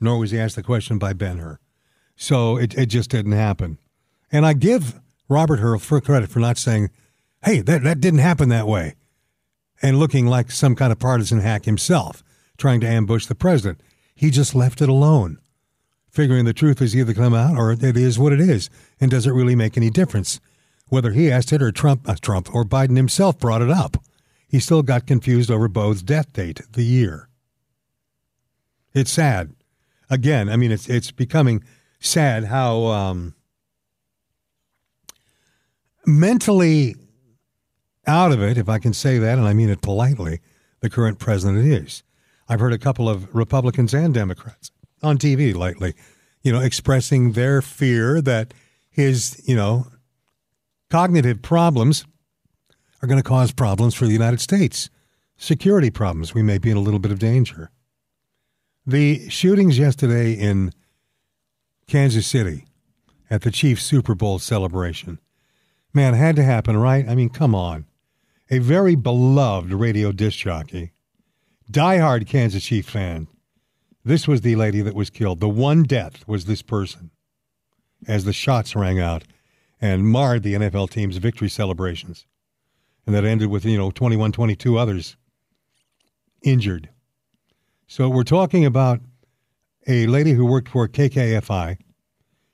[0.00, 1.58] nor was he asked the question by Ben Hur.
[2.16, 3.78] So it, it just didn't happen.
[4.30, 6.90] And I give Robert Hur for credit for not saying,
[7.44, 8.94] hey, that, that didn't happen that way,
[9.80, 12.22] and looking like some kind of partisan hack himself,
[12.56, 13.80] trying to ambush the president.
[14.14, 15.38] He just left it alone,
[16.08, 19.26] figuring the truth has either come out or it is what it is, and does
[19.26, 20.40] it really make any difference?
[20.92, 23.96] Whether he asked it or Trump, uh, Trump or Biden himself brought it up,
[24.46, 27.30] he still got confused over Beau's death date, the year.
[28.92, 29.54] It's sad.
[30.10, 31.64] Again, I mean, it's it's becoming
[31.98, 33.34] sad how um,
[36.04, 36.96] mentally
[38.06, 40.40] out of it, if I can say that, and I mean it politely,
[40.80, 42.02] the current president is.
[42.50, 44.70] I've heard a couple of Republicans and Democrats
[45.02, 45.94] on TV lately,
[46.42, 48.52] you know, expressing their fear that
[48.90, 49.86] his, you know,
[50.92, 52.04] cognitive problems
[53.00, 54.90] are going to cause problems for the United States.
[55.38, 56.34] Security problems.
[56.34, 57.70] We may be in a little bit of danger.
[58.84, 60.70] The shootings yesterday in
[61.88, 62.66] Kansas City
[63.30, 65.18] at the Chiefs Super Bowl celebration.
[65.94, 67.08] Man, had to happen, right?
[67.08, 67.86] I mean, come on.
[68.50, 70.92] A very beloved radio disc jockey,
[71.70, 73.28] diehard Kansas Chief fan.
[74.04, 75.40] This was the lady that was killed.
[75.40, 77.12] The one death was this person
[78.06, 79.24] as the shots rang out
[79.82, 82.24] and marred the NFL team's victory celebrations.
[83.04, 85.16] And that ended with, you know, 21 22 others
[86.42, 86.88] injured.
[87.88, 89.00] So we're talking about
[89.88, 91.78] a lady who worked for KKFI.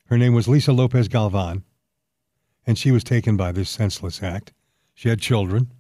[0.07, 1.65] Her name was Lisa Lopez Galvan,
[2.67, 4.55] and she was taken by this senseless act.
[4.95, 5.71] She had children.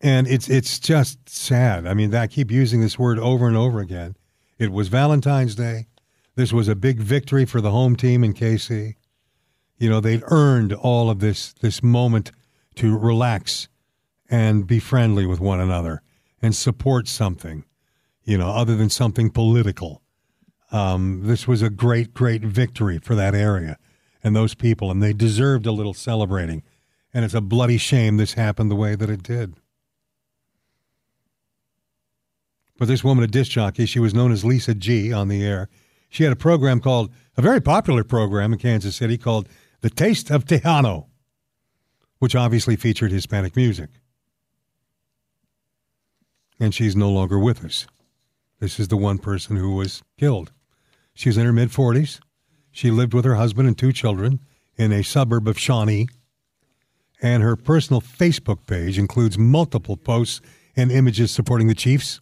[0.00, 1.86] And it's it's just sad.
[1.86, 4.16] I mean, I keep using this word over and over again.
[4.58, 5.86] It was Valentine's Day.
[6.36, 8.94] This was a big victory for the home team in KC.
[9.78, 12.32] You know, they'd earned all of this this moment
[12.76, 13.68] to relax
[14.28, 16.02] and be friendly with one another
[16.42, 17.64] and support something
[18.24, 20.02] you know, other than something political.
[20.72, 23.78] Um, this was a great, great victory for that area
[24.22, 26.62] and those people, and they deserved a little celebrating.
[27.12, 29.54] And it's a bloody shame this happened the way that it did.
[32.76, 35.68] But this woman, a disc jockey, she was known as Lisa G on the air.
[36.14, 39.48] She had a program called, a very popular program in Kansas City called
[39.80, 41.06] The Taste of Tejano,
[42.20, 43.90] which obviously featured Hispanic music.
[46.60, 47.88] And she's no longer with us.
[48.60, 50.52] This is the one person who was killed.
[51.14, 52.20] She was in her mid 40s.
[52.70, 54.38] She lived with her husband and two children
[54.76, 56.06] in a suburb of Shawnee.
[57.20, 60.40] And her personal Facebook page includes multiple posts
[60.76, 62.20] and images supporting the Chiefs,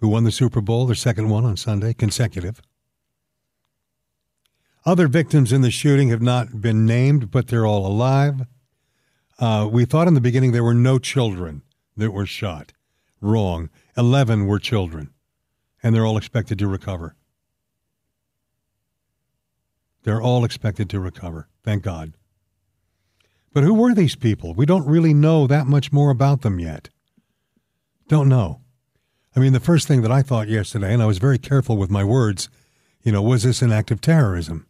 [0.00, 2.60] who won the Super Bowl, their second one on Sunday, consecutive.
[4.84, 8.46] Other victims in the shooting have not been named, but they're all alive.
[9.38, 11.62] Uh, we thought in the beginning there were no children
[11.96, 12.72] that were shot.
[13.20, 13.70] Wrong.
[13.96, 15.10] 11 were children
[15.82, 17.14] and they're all expected to recover.
[20.04, 21.48] They're all expected to recover.
[21.64, 22.14] Thank God.
[23.52, 24.54] But who were these people?
[24.54, 26.90] We don't really know that much more about them yet.
[28.08, 28.60] Don't know.
[29.36, 31.90] I mean, the first thing that I thought yesterday, and I was very careful with
[31.90, 32.48] my words,
[33.02, 34.66] you know, was this an act of terrorism?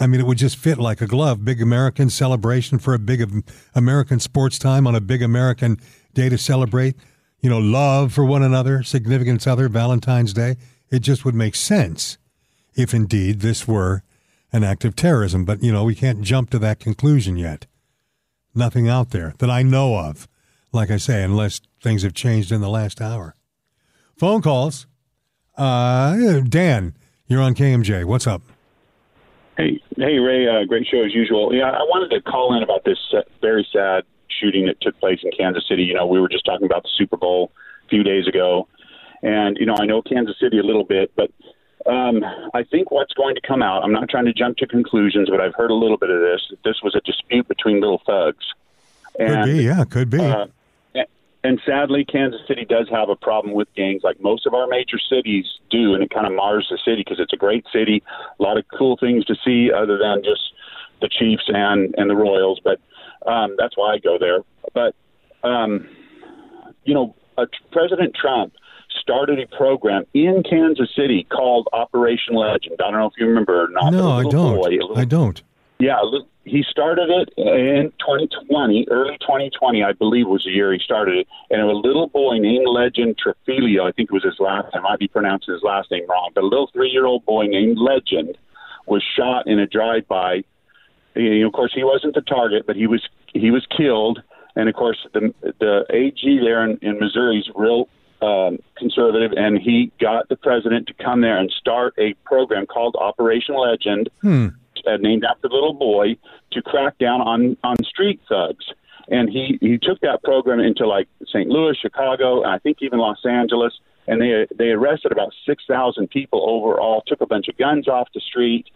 [0.00, 1.44] I mean, it would just fit like a glove.
[1.44, 5.78] Big American celebration for a big American sports time on a big American
[6.14, 6.96] day to celebrate
[7.44, 10.56] you know, love for one another, significance other, Valentine's Day.
[10.90, 12.16] It just would make sense
[12.74, 14.02] if indeed this were
[14.50, 15.44] an act of terrorism.
[15.44, 17.66] But, you know, we can't jump to that conclusion yet.
[18.54, 20.26] Nothing out there that I know of,
[20.72, 23.36] like I say, unless things have changed in the last hour.
[24.16, 24.86] Phone calls.
[25.54, 26.94] Uh, Dan,
[27.26, 28.06] you're on KMJ.
[28.06, 28.40] What's up?
[29.56, 30.48] Hey, hey, Ray.
[30.48, 31.54] Uh, great show as usual.
[31.54, 32.98] Yeah, I wanted to call in about this
[33.40, 35.84] very sad shooting that took place in Kansas City.
[35.84, 37.52] You know, we were just talking about the Super Bowl
[37.86, 38.66] a few days ago,
[39.22, 41.30] and you know, I know Kansas City a little bit, but
[41.86, 43.84] um, I think what's going to come out.
[43.84, 46.52] I'm not trying to jump to conclusions, but I've heard a little bit of this.
[46.64, 48.44] This was a dispute between little thugs.
[49.18, 50.18] And, could be, yeah, could be.
[50.18, 50.46] Uh,
[51.44, 54.98] and sadly, Kansas City does have a problem with gangs, like most of our major
[54.98, 58.02] cities do, and it kind of mars the city because it's a great city,
[58.40, 60.40] a lot of cool things to see other than just
[61.02, 62.60] the Chiefs and and the Royals.
[62.64, 62.80] But
[63.30, 64.38] um, that's why I go there.
[64.72, 64.94] But
[65.46, 65.86] um,
[66.84, 68.54] you know, uh, President Trump
[68.98, 72.76] started a program in Kansas City called Operation Legend.
[72.80, 73.92] I don't know if you remember or not.
[73.92, 74.56] No, I don't.
[74.56, 75.42] Boy, little, I don't.
[75.78, 76.00] Yeah,
[76.44, 81.28] he started it in 2020, early 2020, I believe was the year he started it.
[81.50, 84.74] And a little boy named Legend Trefilio, I think was his last.
[84.74, 88.36] I might be pronouncing his last name wrong, but a little three-year-old boy named Legend
[88.86, 90.44] was shot in a drive-by.
[91.16, 94.20] Of course, he wasn't the target, but he was he was killed.
[94.56, 97.88] And of course, the the AG there in, in Missouri is real
[98.20, 102.96] um, conservative, and he got the president to come there and start a program called
[102.96, 104.10] Operation Legend.
[104.20, 104.48] Hmm
[104.86, 106.16] uh, named after the little boy
[106.52, 108.66] to crack down on on street thugs.
[109.08, 111.48] And he he took that program into like St.
[111.48, 113.72] Louis, Chicago, and I think even Los Angeles.
[114.06, 117.02] And they they arrested about six thousand people overall.
[117.06, 118.66] Took a bunch of guns off the street,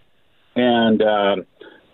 [0.57, 1.47] and um,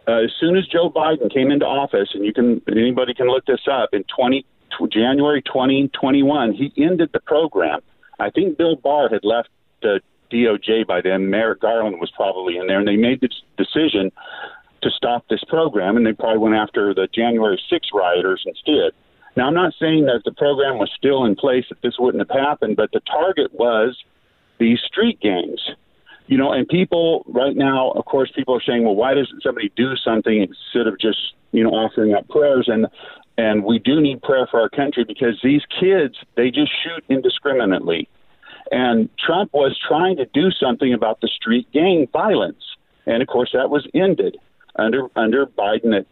[0.07, 3.44] uh, as soon as Joe Biden came into office, and you can anybody can look
[3.46, 4.46] this up in twenty
[4.88, 7.81] January 2021, he ended the program.
[8.18, 9.48] I think Bill Barr had left
[9.83, 9.98] uh,
[10.33, 11.31] DOJ by then.
[11.31, 14.11] Merrick Garland was probably in there, and they made the decision
[14.83, 18.93] to stop this program, and they probably went after the January 6 rioters instead.
[19.37, 22.39] Now, I'm not saying that the program was still in place that this wouldn't have
[22.39, 23.97] happened, but the target was
[24.59, 25.61] these street gangs.
[26.27, 29.71] You know, and people right now, of course, people are saying, well, why doesn't somebody
[29.77, 32.67] do something instead of just, you know, offering up prayers?
[32.67, 32.87] And
[33.37, 38.09] and we do need prayer for our country because these kids, they just shoot indiscriminately.
[38.70, 42.62] And Trump was trying to do something about the street gang violence.
[43.07, 44.38] And of course, that was ended
[44.77, 45.90] under under Biden.
[45.90, 46.07] That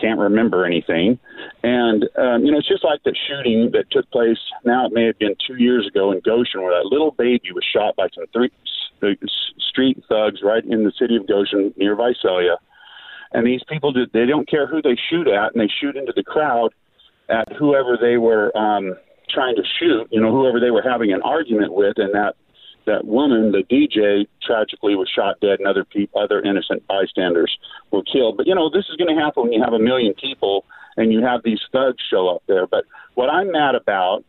[0.00, 1.18] can't remember anything.
[1.62, 4.38] And um, you know, it's just like the shooting that took place.
[4.64, 7.64] Now it may have been two years ago in Goshen, where that little baby was
[7.64, 8.50] shot by some three
[9.70, 12.56] street thugs right in the city of Goshen near Visalia.
[13.32, 16.22] And these people, they don't care who they shoot at, and they shoot into the
[16.22, 16.74] crowd
[17.28, 18.94] at whoever they were um,
[19.32, 22.34] trying to shoot, you know, whoever they were having an argument with, and that
[22.84, 27.56] that woman, the DJ, tragically was shot dead, and other people, other innocent bystanders
[27.90, 28.36] were killed.
[28.36, 30.64] But you know, this is going to happen when you have a million people
[30.96, 32.66] and you have these thugs show up there.
[32.66, 34.24] But what I'm mad about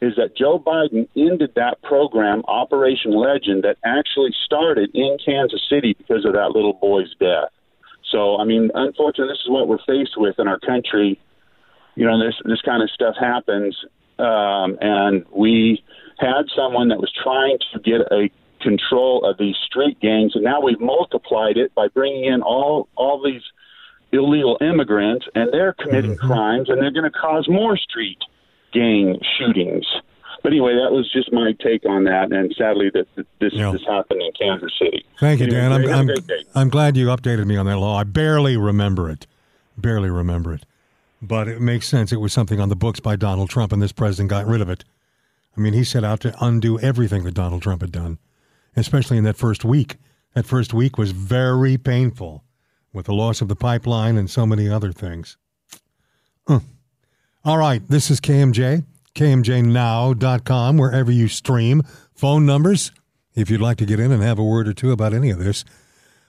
[0.00, 5.94] is that Joe Biden ended that program, Operation Legend, that actually started in Kansas City
[5.96, 7.50] because of that little boy's death.
[8.10, 11.18] So, I mean, unfortunately, this is what we're faced with in our country.
[11.96, 13.76] You know, this this kind of stuff happens,
[14.18, 15.82] um, and we
[16.18, 20.60] had someone that was trying to get a control of these street gangs, and now
[20.60, 23.42] we've multiplied it by bringing in all all these
[24.12, 26.26] illegal immigrants, and they're committing mm-hmm.
[26.26, 28.18] crimes, and they're going to cause more street
[28.72, 29.86] gang shootings.
[30.42, 33.06] But anyway, that was just my take on that, and sadly, that
[33.40, 33.72] this yeah.
[33.72, 35.04] this happened in Kansas City.
[35.18, 35.72] Thank you, Dan.
[35.72, 36.10] I'm I'm,
[36.54, 37.98] I'm glad you updated me on that law.
[37.98, 39.26] I barely remember it,
[39.76, 40.64] barely remember it
[41.26, 42.12] but it makes sense.
[42.12, 44.68] It was something on the books by Donald Trump, and this president got rid of
[44.68, 44.84] it.
[45.56, 48.18] I mean, he set out to undo everything that Donald Trump had done,
[48.76, 49.96] especially in that first week.
[50.34, 52.44] That first week was very painful
[52.92, 55.36] with the loss of the pipeline and so many other things.
[57.46, 58.84] All right, this is KMJ,
[59.14, 61.82] kmjnow.com, wherever you stream.
[62.14, 62.90] Phone numbers,
[63.34, 65.38] if you'd like to get in and have a word or two about any of
[65.38, 65.64] this,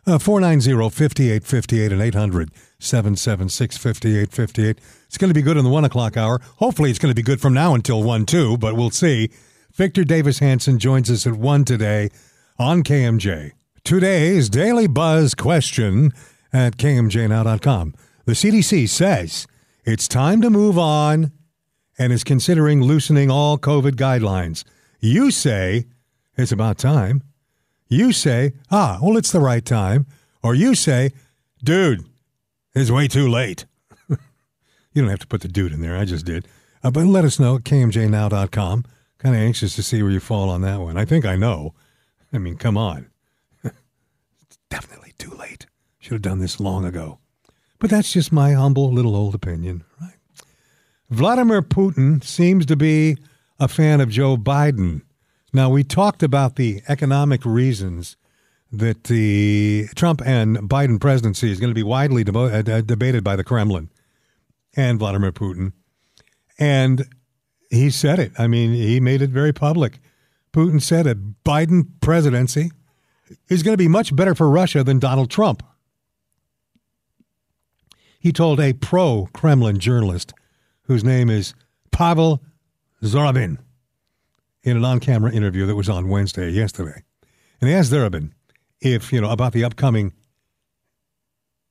[0.07, 4.79] Uh, 490 5858 and 800 776 5858.
[5.07, 6.39] It's going to be good in the 1 o'clock hour.
[6.57, 9.31] Hopefully, it's going to be good from now until 1 2, but we'll see.
[9.73, 12.09] Victor Davis Hanson joins us at 1 today
[12.59, 13.53] on KMJ.
[13.83, 16.11] Today's Daily Buzz question
[16.53, 17.95] at kmjnow.com.
[18.25, 19.47] The CDC says
[19.85, 21.31] it's time to move on
[21.97, 24.63] and is considering loosening all COVID guidelines.
[24.99, 25.85] You say
[26.37, 27.23] it's about time.
[27.87, 30.05] You say, ah, well, it's the right time.
[30.41, 31.11] Or you say,
[31.63, 32.05] dude,
[32.73, 33.65] it's way too late.
[34.09, 35.97] you don't have to put the dude in there.
[35.97, 36.47] I just did.
[36.83, 38.85] Uh, but let us know at kmjnow.com.
[39.17, 40.97] Kind of anxious to see where you fall on that one.
[40.97, 41.73] I think I know.
[42.33, 43.09] I mean, come on.
[43.63, 45.65] it's definitely too late.
[45.99, 47.19] Should have done this long ago.
[47.79, 50.13] But that's just my humble little old opinion, right?
[51.09, 53.17] Vladimir Putin seems to be
[53.59, 55.01] a fan of Joe Biden.
[55.55, 58.17] Now, we talked about the economic reasons
[58.73, 63.37] that the Trump and Biden presidency is going to be widely debo- uh, debated by
[63.37, 63.89] the Kremlin
[64.75, 65.71] and Vladimir Putin.
[66.59, 67.05] And
[67.69, 68.33] he said it.
[68.37, 69.99] I mean, he made it very public.
[70.51, 72.73] Putin said a Biden presidency
[73.47, 75.63] is going to be much better for Russia than Donald Trump.
[78.19, 80.33] He told a pro Kremlin journalist
[80.81, 81.53] whose name is
[81.91, 82.43] Pavel
[83.01, 83.59] Zarubin
[84.65, 87.03] in an on-camera interview that was on Wednesday, yesterday,
[87.61, 88.31] and he asked Zarubin
[88.81, 90.11] if you know about the upcoming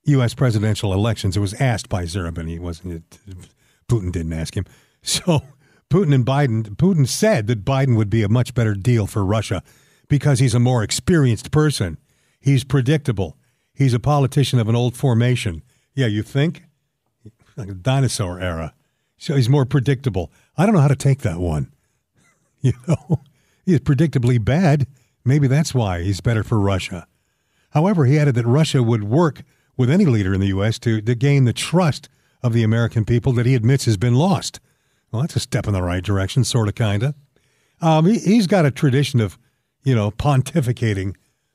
[0.05, 0.33] U.S.
[0.35, 1.37] presidential elections.
[1.37, 2.49] It was asked by Zarubin.
[2.49, 3.19] He wasn't.
[3.89, 4.65] Putin didn't ask him.
[5.07, 5.43] So
[5.91, 6.63] Putin and Biden.
[6.77, 9.63] Putin said that Biden would be a much better deal for Russia
[10.09, 11.99] because he's a more experienced person.
[12.41, 13.37] He's predictable.
[13.75, 15.63] he's a politician of an old formation.
[15.95, 16.63] Yeah, you think?
[17.55, 18.73] Like a dinosaur era.
[19.19, 20.33] So he's more predictable.
[20.57, 21.71] I don't know how to take that one.
[22.73, 23.21] You know,
[23.67, 24.87] he's predictably bad.
[25.23, 27.07] Maybe that's why he's better for Russia.
[27.71, 29.43] However, he added that Russia would work
[29.77, 30.79] with any leader in the U.S.
[30.79, 32.09] to, to gain the trust
[32.43, 34.61] of the American people that he admits has been lost.
[35.12, 37.15] Well, that's a step in the right direction, sort of, kind of.
[37.83, 39.39] Um, he, has got a tradition of,
[39.83, 41.15] you know, pontificating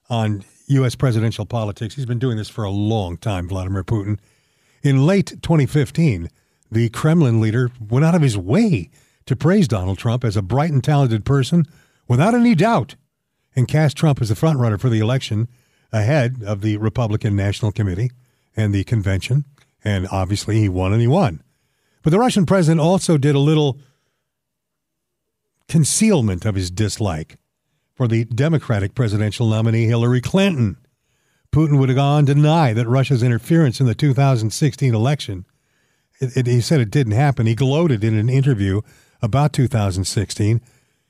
[0.09, 0.93] on U.S.
[0.93, 1.95] presidential politics.
[1.95, 4.19] He's been doing this for a long time, Vladimir Putin.
[4.83, 6.29] In late 2015,
[6.71, 8.91] the Kremlin leader went out of his way
[9.25, 11.65] to praise Donald Trump as a bright and talented person
[12.07, 12.95] without any doubt
[13.55, 15.47] and cast Trump as the frontrunner for the election
[15.91, 18.11] ahead of the Republican National Committee
[18.55, 19.45] and the convention.
[19.83, 21.41] And obviously, he won and he won.
[22.03, 23.79] But the Russian president also did a little
[25.67, 27.37] concealment of his dislike
[27.93, 30.77] for the Democratic presidential nominee Hillary Clinton.
[31.51, 35.45] Putin would have gone deny that Russia's interference in the 2016 election.
[36.19, 37.45] It, it, he said it didn't happen.
[37.45, 38.81] He gloated in an interview
[39.21, 40.61] about 2016,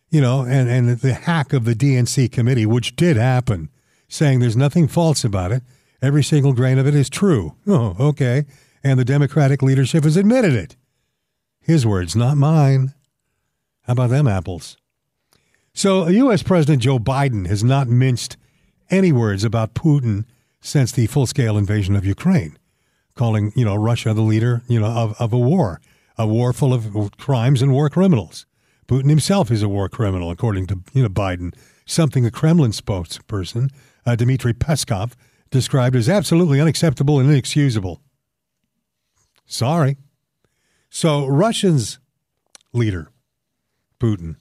[0.09, 3.69] you know, and, and the hack of the DNC committee, which did happen,
[4.07, 5.63] saying there's nothing false about it.
[6.01, 7.55] Every single grain of it is true.
[7.67, 8.45] Oh, okay.
[8.83, 10.75] And the Democratic leadership has admitted it.
[11.61, 12.93] His words, not mine.
[13.83, 14.77] How about them apples?
[15.73, 16.41] So, uh, U.S.
[16.41, 18.37] President Joe Biden has not minced
[18.89, 20.25] any words about Putin
[20.61, 22.57] since the full-scale invasion of Ukraine,
[23.15, 25.79] calling, you know, Russia the leader, you know, of, of a war,
[26.19, 28.45] a war full of crimes and war criminals.
[28.87, 31.55] Putin himself is a war criminal, according to, you know, Biden,
[31.85, 33.71] something the Kremlin spokesperson,
[34.05, 35.13] uh, Dmitry Peskov,
[35.49, 38.01] described as absolutely unacceptable and inexcusable.
[39.45, 39.97] Sorry.
[40.89, 41.99] So, Russia's
[42.73, 43.09] leader,
[43.99, 44.35] Putin,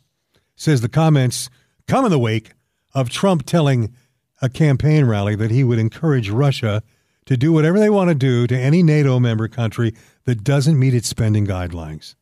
[0.57, 1.49] says the comments
[1.87, 2.53] come in the wake
[2.95, 3.95] of Trump telling
[4.43, 6.83] a campaign rally that he would encourage Russia
[7.27, 9.95] to do whatever they want to do to any NATO member country
[10.29, 12.15] that doesn't meet its spending guidelines.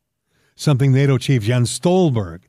[0.55, 2.43] Something NATO chief Jens Stoltenberg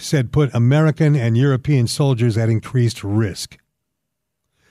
[0.00, 3.56] said put American and European soldiers at increased risk.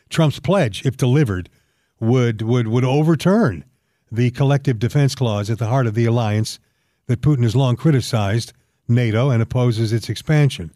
[0.09, 1.47] Trump's pledge, if delivered,
[2.01, 3.63] would, would, would overturn
[4.11, 6.59] the collective defense clause at the heart of the alliance
[7.05, 8.51] that Putin has long criticized
[8.89, 10.73] NATO and opposes its expansion.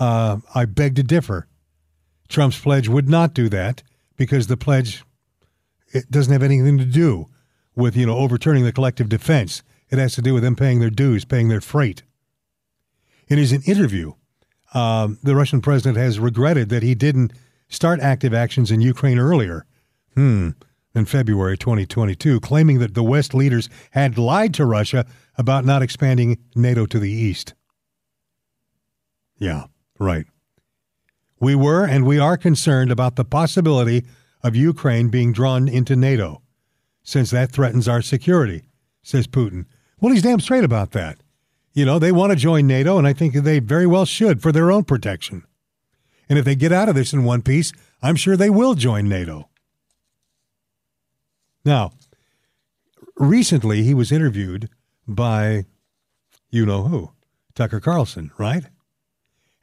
[0.00, 1.46] Uh, I beg to differ.
[2.28, 3.82] Trump's pledge would not do that
[4.16, 5.04] because the pledge
[5.92, 7.28] it doesn't have anything to do
[7.76, 9.62] with you know overturning the collective defense.
[9.88, 12.02] It has to do with them paying their dues, paying their freight.
[13.28, 14.14] In his interview,
[14.74, 17.32] um, the Russian president has regretted that he didn't
[17.68, 19.66] start active actions in Ukraine earlier.
[20.14, 20.50] Hmm.
[20.94, 25.04] In February 2022, claiming that the West leaders had lied to Russia
[25.36, 27.52] about not expanding NATO to the east.
[29.38, 29.64] Yeah,
[29.98, 30.24] right.
[31.38, 34.06] We were and we are concerned about the possibility
[34.42, 36.40] of Ukraine being drawn into NATO,
[37.06, 38.64] since that threatens our security,
[39.00, 39.64] says Putin.
[40.00, 41.18] Well, he's damn straight about that.
[41.72, 44.50] You know, they want to join NATO, and I think they very well should for
[44.50, 45.44] their own protection.
[46.28, 49.08] And if they get out of this in one piece, I'm sure they will join
[49.08, 49.48] NATO.
[51.64, 51.92] Now,
[53.14, 54.68] recently he was interviewed
[55.06, 55.64] by
[56.50, 57.12] you know who,
[57.54, 58.64] Tucker Carlson, right?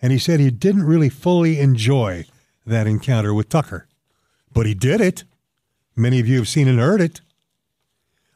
[0.01, 2.25] And he said he didn't really fully enjoy
[2.65, 3.89] that encounter with Tucker,
[4.53, 5.25] but he did it.
[5.93, 7.19] Many of you have seen and heard it.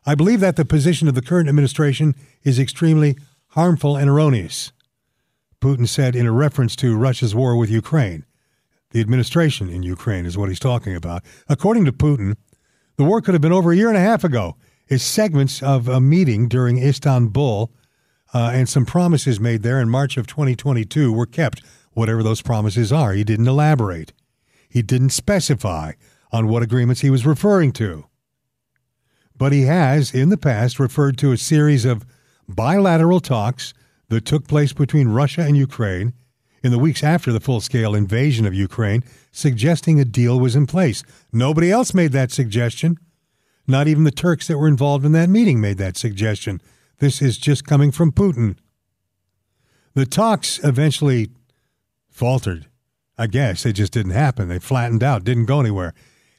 [0.07, 3.17] I believe that the position of the current administration is extremely
[3.49, 4.71] harmful and erroneous.
[5.59, 8.23] Putin said in a reference to Russia's war with Ukraine.
[8.91, 11.23] The administration in Ukraine is what he's talking about.
[11.49, 12.37] According to Putin,
[12.95, 14.55] the war could have been over a year and a half ago.
[14.89, 17.69] As segments of a meeting during Istanbul
[18.33, 22.93] uh, and some promises made there in March of 2022 were kept, whatever those promises
[22.93, 23.11] are.
[23.11, 24.13] He didn't elaborate.
[24.69, 25.93] He didn't specify
[26.31, 28.05] on what agreements he was referring to.
[29.37, 32.05] But he has, in the past, referred to a series of
[32.47, 33.73] bilateral talks
[34.09, 36.13] that took place between Russia and Ukraine
[36.63, 40.65] in the weeks after the full scale invasion of Ukraine, suggesting a deal was in
[40.65, 41.03] place.
[41.31, 42.97] Nobody else made that suggestion.
[43.67, 46.61] Not even the Turks that were involved in that meeting made that suggestion.
[46.99, 48.57] This is just coming from Putin.
[49.93, 51.29] The talks eventually
[52.09, 52.67] faltered.
[53.17, 54.47] I guess they just didn't happen.
[54.47, 55.93] They flattened out, didn't go anywhere.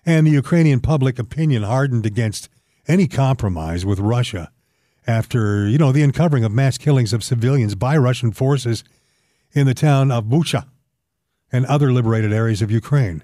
[0.06, 2.48] And the Ukrainian public opinion hardened against
[2.88, 4.50] any compromise with Russia
[5.06, 8.82] after, you know, the uncovering of mass killings of civilians by Russian forces
[9.52, 10.66] in the town of Bucha
[11.52, 13.22] and other liberated areas of Ukraine.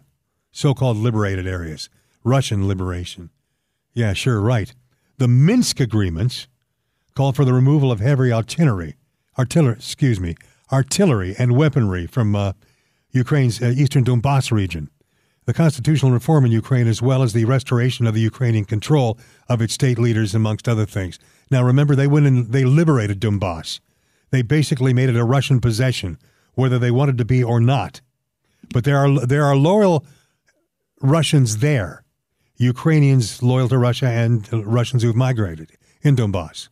[0.53, 1.89] So called liberated areas.
[2.23, 3.31] Russian liberation.
[3.93, 4.75] Yeah, sure, right.
[5.19, 6.49] The Minsk agreements
[7.15, 8.97] called for the removal of heavy artillery,
[9.39, 10.35] artillery, excuse me,
[10.73, 12.53] artillery and weaponry from uh,
[13.11, 14.91] Ukraine's uh, eastern Donbass region.
[15.47, 19.19] The constitutional reform in Ukraine as well as the restoration of the Ukrainian control
[19.49, 21.19] of its state leaders, amongst other things.
[21.51, 23.81] Now, remember, they went and they liberated Donbass.
[24.31, 26.19] They basically made it a Russian possession,
[26.55, 28.01] whether they wanted to be or not.
[28.73, 30.07] But there are there are loyal
[31.01, 32.03] Russians there,
[32.57, 35.73] Ukrainians loyal to Russia, and Russians who've migrated
[36.03, 36.69] in Donbass.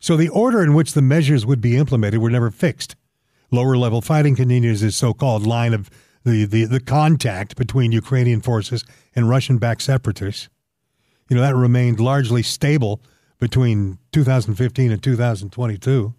[0.00, 2.96] So the order in which the measures would be implemented were never fixed.
[3.50, 5.90] Lower level fighting continues as so called line of
[6.24, 10.48] the, the, the contact between Ukrainian forces and Russian backed separatists.
[11.28, 13.02] You know, that remained largely stable
[13.38, 16.14] between 2015 and 2022.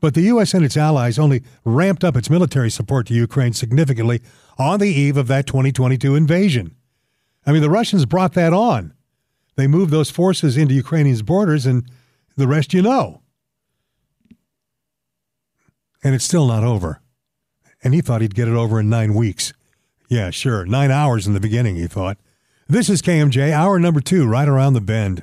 [0.00, 0.54] But the U.S.
[0.54, 4.22] and its allies only ramped up its military support to Ukraine significantly
[4.56, 6.76] on the eve of that 2022 invasion.
[7.46, 8.94] I mean, the Russians brought that on.
[9.56, 11.90] They moved those forces into Ukrainians' borders, and
[12.36, 13.22] the rest you know.
[16.04, 17.00] And it's still not over.
[17.82, 19.52] And he thought he'd get it over in nine weeks.
[20.08, 20.64] Yeah, sure.
[20.64, 22.18] Nine hours in the beginning, he thought.
[22.66, 25.22] This is KMJ, hour number two, right around the bend.